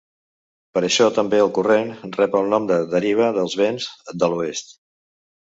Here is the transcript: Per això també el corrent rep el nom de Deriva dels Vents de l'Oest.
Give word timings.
Per 0.77 0.81
això 0.87 1.09
també 1.17 1.41
el 1.43 1.51
corrent 1.57 1.91
rep 2.21 2.39
el 2.41 2.49
nom 2.55 2.65
de 2.73 2.79
Deriva 2.95 3.29
dels 3.37 3.59
Vents 3.61 3.87
de 4.25 4.33
l'Oest. 4.35 4.77